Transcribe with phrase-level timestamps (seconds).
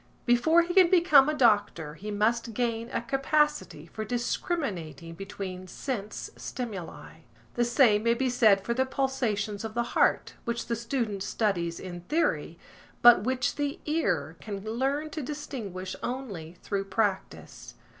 [0.25, 6.31] Before he can become a doctor, he must gain a capacity for discriminating between sense
[6.35, 7.17] stimuli.
[7.53, 11.79] The same may be said for the pulsations of the heart, which the student studies
[11.79, 12.57] in theory,
[13.03, 17.75] but which the ear can learn to distinguish only through practice.